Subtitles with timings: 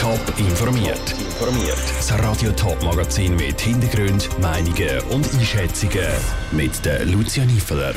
[0.00, 1.10] Top informiert.
[1.10, 1.76] Informiert.
[1.98, 6.08] Das Radio Top Magazin mit Hintergrund, Meinungen und Einschätzungen
[6.52, 7.92] mit der Lucia Niefeler.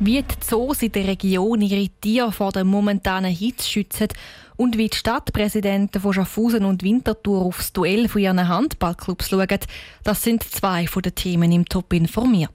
[0.00, 4.08] Wie die Zoos in der Region ihre Tiere vor der momentanen Hitze schützen
[4.56, 9.60] und wie die Stadtpräsidenten von Schaffhausen und Winterthur aufs Duell von ihren Handballclubs schauen,
[10.02, 12.50] das sind zwei von den Themen im Top informiert.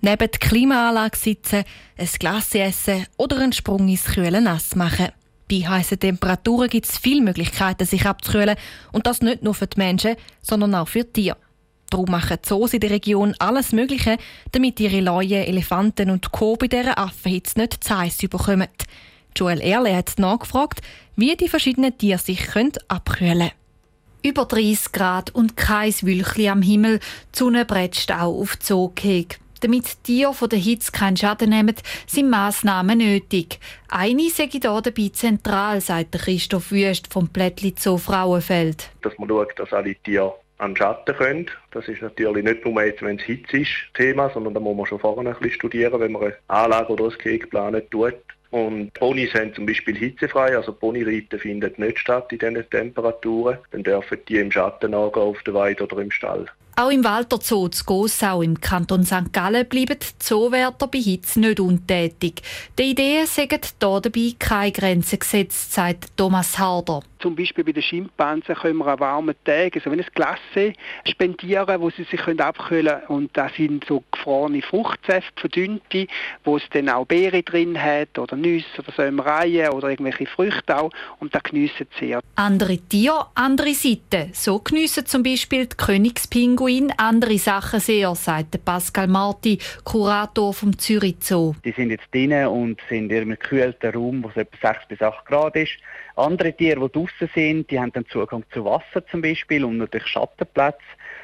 [0.00, 1.64] Neben der Klimaanlage sitzen,
[1.98, 5.08] ein Glas essen oder einen Sprung ins kühle Nass machen.
[5.50, 8.56] Bei heißen Temperaturen gibt es viele Möglichkeiten, sich abzukühlen.
[8.92, 11.36] Und das nicht nur für die Menschen, sondern auch für die Tiere.
[11.90, 14.18] Darum machen die Zoos in der Region alles Mögliche,
[14.52, 16.56] damit ihre Leuen, Elefanten und Co.
[16.56, 18.68] bei dieser Affenhitze nicht zu heiß bekommen.
[19.34, 20.80] Joel Erle hat nachgefragt,
[21.16, 22.46] wie die verschiedenen Tiere sich
[22.88, 23.50] abkühlen können.
[24.22, 26.98] Über 30 Grad und kein Wülchli am Himmel,
[27.34, 29.36] die Sonne bretzt auch auf die Zoogehege.
[29.60, 31.74] Damit die Tiere von der Hitze keinen Schaden nehmen,
[32.06, 33.58] sind Massnahmen nötig.
[33.88, 38.90] Eine sei hier dabei zentral, sagt Christoph Wüst vom Plättli Zoo Frauenfeld.
[39.02, 41.46] Dass man schaut, dass alle Tiere an Schatten können.
[41.70, 44.86] Das ist natürlich nicht nur jetzt, wenn es Hitze ist, Thema, sondern da muss man
[44.86, 48.14] schon vorher ein bisschen studieren, wenn man eine Anlage oder ein Gehege planen tut.
[48.50, 53.58] Und Ponys haben zum Beispiel hitzefrei, also Ponyreiten findet nicht statt in diesen Temperaturen.
[53.72, 56.46] Dann dürfen die im Schatten angehen, auf der Weide oder im Stall.
[56.80, 59.32] Auch im Walter Zoo zu Gossau im Kanton St.
[59.32, 62.40] Gallen bleiben die Zoowärter bei Hitze nicht untätig.
[62.78, 67.02] Die Ideen sagen hier dabei keine Grenzen gesetzt, sagt Thomas Harder.
[67.20, 70.72] Zum Beispiel bei den Schimpansen können wir an warmen Tagen so ein Glasse
[71.04, 73.06] spendieren, wo sie sich abkühlen können.
[73.08, 76.06] Und da sind so gefrorene Fruchtsäfte, verdünnte,
[76.44, 80.92] wo es dann auch Beeren drin hat oder Nüsse oder Sämereien oder irgendwelche Früchte auch.
[81.18, 82.20] Und da geniessen sie sehr.
[82.36, 84.30] Andere Tiere, andere Seiten.
[84.32, 90.78] So geniessen zum Beispiel die Königspinguine Pinguin andere Sachen sehr, sagt Pascal Marti, Kurator vom
[90.78, 91.54] Zürich Zoo.
[91.64, 95.00] Die sind jetzt drinnen und sind in einem gekühlten Raum, wo es etwa 6 bis
[95.00, 95.78] 8 Grad ist.
[96.16, 100.08] Andere Tiere, die draußen sind, die haben dann Zugang zu Wasser zum Beispiel und natürlich
[100.08, 100.78] Schattenplätze.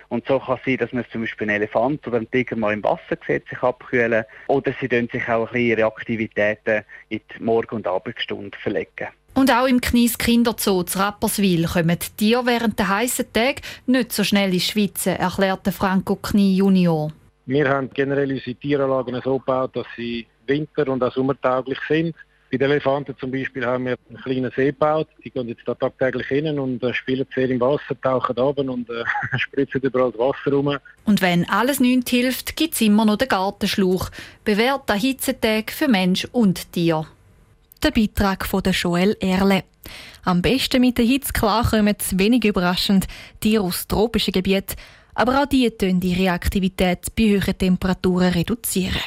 [0.09, 2.73] Und so kann es sein, dass man zum Beispiel einen Elefant oder einen Tiger mal
[2.73, 4.25] im Wasser sieht, sich abkühlen.
[4.47, 9.09] Oder sie sich auch ein bisschen ihre Aktivitäten in die Morgen- und Abendstunden verlegen.
[9.35, 14.13] Und auch im Knies Kinderzoo zu Rapperswil kommen die Tiere während der heißen Tage nicht
[14.13, 17.11] so schnell ins Schwitzen, erklärte Franco Knie Junior.
[17.47, 22.15] Wir haben generell unsere Tieranlagen so gebaut, dass sie winter- und auch sommertauglich sind.
[22.51, 25.09] Bei den Elefanten zum Beispiel haben wir einen kleinen See gebaut.
[25.25, 28.89] Die gehen jetzt da tagtäglich hin und äh, spielen sehr im Wasser, tauchen runter und
[28.89, 29.05] äh,
[29.39, 30.79] spritzen überall das Wasser rum.
[31.05, 34.11] Und wenn alles nichts hilft, gibt es immer noch den Gartenschlauch.
[34.45, 37.07] Bewährt an Hitzetag für Mensch und Tier
[37.85, 39.65] der Beitrag von Joel Erle.
[40.25, 43.07] Am besten mit der Hitze klarkommen, wenig überraschend,
[43.41, 44.77] Tiere aus tropischen Gebieten,
[45.15, 49.03] aber auch die können ihre Aktivität bei hohen Temperaturen reduzieren.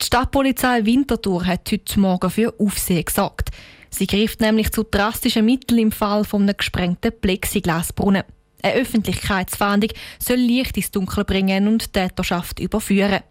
[0.00, 3.50] Die Stadtpolizei Winterthur hat heute Morgen für Aufsehen gesorgt.
[3.90, 8.22] Sie greift nämlich zu drastischen Mitteln im Fall von einem gesprengten Plexiglasbrunnen.
[8.62, 9.90] Eine Öffentlichkeitsfahndung
[10.20, 13.22] soll Licht ins Dunkel bringen und die Täterschaft überführen.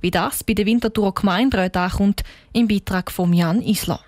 [0.00, 2.22] Wie das bei der Winterthur Gemeinderat ankommt,
[2.52, 4.00] im Beitrag von Jan Isler.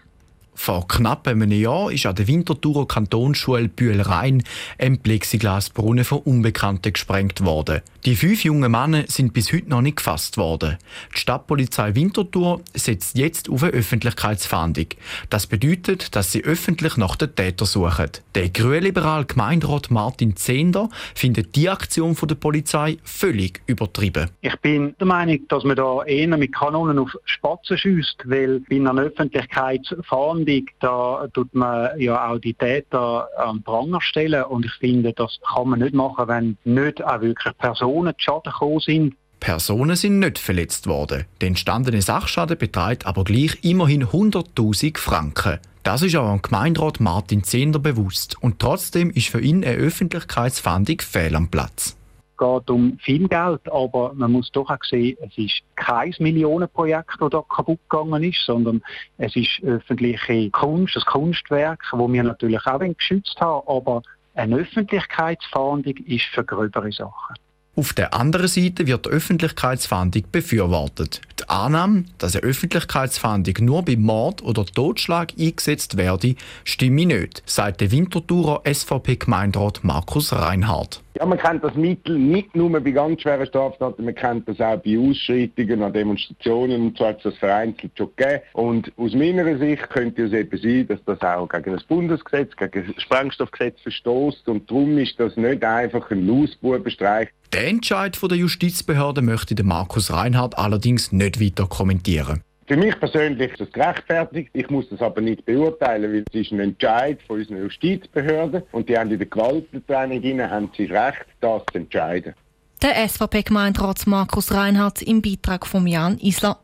[0.55, 4.43] Vor knapp einem Jahr ist an der Winterthurer Kantonsschule Bühl-Rhein
[4.79, 7.81] ein Plexiglasbrunnen von Unbekannten gesprengt worden.
[8.05, 10.77] Die fünf jungen Männer sind bis heute noch nicht gefasst worden.
[11.15, 14.87] Die Stadtpolizei Winterthur setzt jetzt auf eine Öffentlichkeitsfahndung.
[15.31, 18.11] Das bedeutet, dass sie öffentlich nach den Tätern suchen.
[18.35, 24.31] Der grünliberale Gemeinderat Martin Zehnder findet die Aktion der Polizei völlig übertrieben.
[24.43, 28.77] Ich bin der Meinung, dass man da eher mit Kanonen auf Spatzen schießt, weil bei
[28.77, 34.73] einer Öffentlichkeitsfahndung Fahndung, da tut man ja auch die Täter am Pranger stellen und ich
[34.73, 39.15] finde, das kann man nicht machen, wenn nicht auch wirklich Personen zu Schaden gekommen sind.
[39.41, 41.25] Personen sind nicht verletzt worden.
[41.41, 45.59] Der entstandene Sachschaden beträgt aber gleich immerhin 100.000 Franken.
[45.83, 51.01] Das ist auch am Gemeinderat Martin Zehnder bewusst und trotzdem ist für ihn eine Öffentlichkeitsfahndung
[51.01, 51.97] fehl am Platz
[52.43, 57.31] geht um viel Geld, aber man muss doch auch sehen, es ist kein Millionenprojekt, das
[57.31, 58.83] da kaputt gegangen ist, sondern
[59.19, 64.03] es ist öffentliche Kunst, das Kunstwerk, wo wir natürlich auch geschützt haben, aber
[64.35, 67.37] eine Öffentlichkeitsfahndung ist für gröbere Sachen.
[67.77, 71.21] Auf der anderen Seite wird die Öffentlichkeitsfahndung befürwortet.
[71.53, 76.35] Annahme, dass eine Öffentlichkeitsfahndung nur bei Mord oder Totschlag eingesetzt werde,
[76.65, 81.03] stimme nicht, sagt der Winterthurer SVP-Gemeinderat Markus Reinhardt.
[81.19, 84.79] Ja, man kennt das Mittel nicht nur bei ganz schweren Straftaten, man kennt das auch
[84.79, 88.41] bei Ausschreitungen an Demonstrationen und so hat es das vereinzelt schon gegeben.
[88.55, 92.95] Und aus meiner Sicht könnte es eben sein, dass das auch gegen das Bundesgesetz, gegen
[92.95, 97.29] das Sprengstoffgesetz verstößt und darum ist das nicht einfach ein Lausbubenstreich.
[97.55, 102.41] Den Entscheid der Justizbehörde möchte Markus Reinhardt allerdings nicht weiter kommentieren.
[102.67, 104.49] Für mich persönlich ist das gerechtfertigt.
[104.55, 108.89] Ich muss das aber nicht beurteilen, weil es ist ein Entscheid von unseren Justizbehörden und
[108.89, 112.33] die haben in der Gewaltentraining haben sie Recht, das zu entscheiden.
[112.81, 116.59] Der SVP-Gemeinderat Markus Reinhardt im Beitrag von Jan Isler.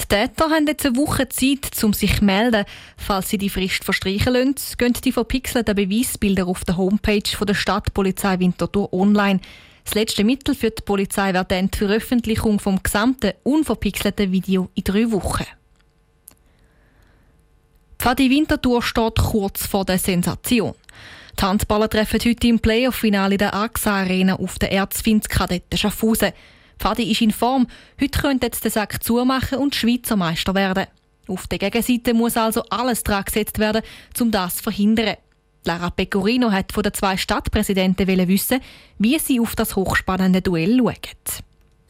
[0.00, 2.64] Die Täter haben jetzt eine Woche Zeit, um sich zu melden.
[2.96, 8.38] Falls sie die Frist verstreichen lassen, gehen die verpixelten Beweisbilder auf der Homepage der Stadtpolizei
[8.38, 9.40] Winterthur online.
[9.90, 14.84] Das letzte Mittel für die Polizei wäre dann die Veröffentlichung vom gesamten unverpixelten Video in
[14.84, 15.46] drei Wochen.
[17.98, 20.74] Pfadi Winterthur steht kurz vor der Sensation.
[21.36, 26.34] Die Handballer treffen heute im Playoff-Finale der AXA Arena auf den Erzfinz-Kadetten Schaffhausen.
[26.78, 27.66] Pfadi ist in Form.
[28.00, 30.86] Heute könnte jetzt den Sack zumachen und Schweizer Meister werden.
[31.26, 33.82] Auf der Gegenseite muss also alles dran gesetzt werden,
[34.20, 35.16] um das zu verhindern.
[35.64, 38.60] Lara Pecorino hat von den zwei Stadtpräsidenten wissen,
[38.98, 40.94] wie sie auf das hochspannende Duell schauen.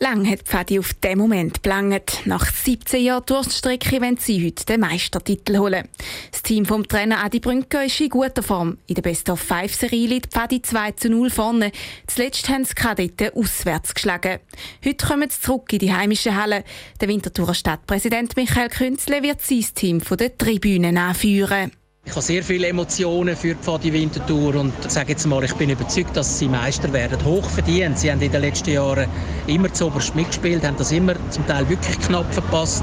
[0.03, 2.23] Lang hat Pfadi auf den Moment gelangt.
[2.25, 5.87] Nach 17 Jahren Durststrecke wollen sie heute den Meistertitel holen.
[6.33, 8.79] Das Team vom Trainer Adi Brünke ist in guter Form.
[8.87, 11.71] In der Best-of-Five-Serie liegt Pfadi 2 zu 0 vorne.
[12.07, 14.39] Zuletzt haben sie Kadetten auswärts geschlagen.
[14.83, 16.65] Heute kommen sie zurück in die heimische Halle.
[16.99, 21.73] Der Winterthurer Stadtpräsident Michael Künzle wird sein Team von den Tribünen anführen.
[22.05, 25.71] Ich habe sehr viele Emotionen für die Pfadi Winterthur und sage jetzt mal, ich bin
[25.71, 27.25] überzeugt, dass sie Meister werden.
[27.25, 27.99] Hoch verdient.
[27.99, 29.09] Sie haben in den letzten Jahren
[29.47, 32.83] immer zu oberst mitgespielt, haben das immer zum Teil wirklich knapp verpasst.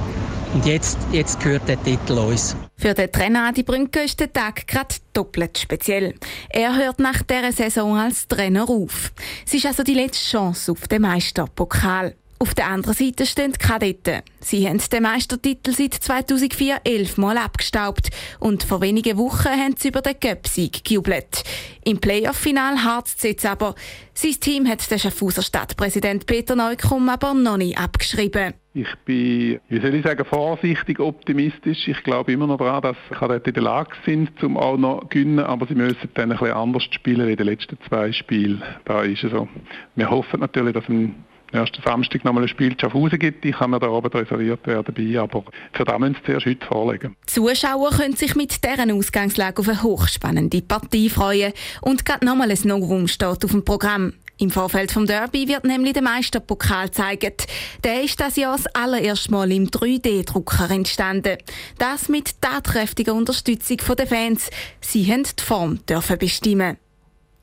[0.54, 2.56] Und jetzt, jetzt gehört der Titel uns.
[2.78, 6.14] Für den Trainer Adi Brünke ist der Tag gerade doppelt speziell.
[6.50, 9.12] Er hört nach dieser Saison als Trainer auf.
[9.46, 12.16] Es ist also die letzte Chance auf den Meisterpokal.
[12.40, 14.22] Auf der anderen Seite stehen die Kadetten.
[14.40, 20.02] Sie haben den Meistertitel seit 2004 elfmal abgestaubt und vor wenigen Wochen haben sie über
[20.02, 21.44] den Cup-Sieg gejubelt.
[21.84, 23.74] Im Playoff-Final harzt es aber.
[24.14, 28.54] Sein Team hat den Schaffhauser Stadtpräsident Peter Neukomm aber noch nicht abgeschrieben.
[28.76, 31.88] Ich bin, wie soll ich sagen, vorsichtig optimistisch.
[31.88, 35.08] Ich glaube immer noch daran, dass Kadetten in der Lage sind, zum auch noch zu
[35.08, 38.62] gewinnen, aber sie müssen dann ein bisschen anders spielen wie in den letzten zwei Spielen.
[38.86, 39.48] Da ist es so.
[39.96, 41.16] Wir hoffen natürlich, dass ein
[41.52, 43.46] ersten Samstag nochmal ein Spiel Schaffhausen gibt.
[43.46, 46.66] Ich kann mir da oben reserviert werden dabei, aber für das müssen sie zuerst heute
[46.66, 47.16] vorlegen.
[47.24, 52.52] Die Zuschauer können sich mit deren Ausgangslage auf eine hochspannende Partie freuen und gerade nochmal
[52.52, 54.14] ein Novum steht auf dem Programm.
[54.40, 57.48] Im Vorfeld vom Derby wird nämlich der Meisterpokal gezeigt.
[57.84, 61.38] Der ist das Jahr das allererste Mal im 3D-Drucker entstanden.
[61.80, 64.52] Das mit tatkräftiger Unterstützung der Fans.
[64.80, 66.78] Sie haben die Form dürfen bestimmen.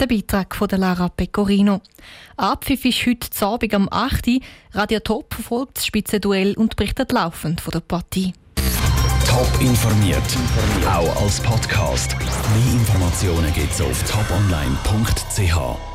[0.00, 1.80] Der Beitrag von Lara Pecorino.
[2.36, 4.26] Abpfiff ist heute Abend am 8.
[4.26, 4.40] Uhr.
[4.72, 8.32] Radio Top verfolgt das Spitzenduell und berichtet laufend von der Partie.
[9.26, 10.22] Top informiert,
[10.86, 12.16] auch als Podcast.
[12.18, 15.93] Mehr Informationen gibt es auf toponline.ch.